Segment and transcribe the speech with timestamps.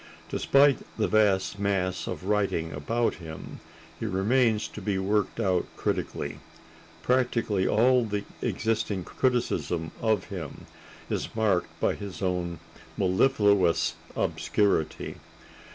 [0.29, 3.59] Despite the vast mass of writing about him,
[3.99, 6.39] he remains to be worked out critically;
[7.03, 10.65] practically all the existing criticism of him
[11.07, 12.57] is marked by his own
[12.97, 15.17] mellifluous obscurity.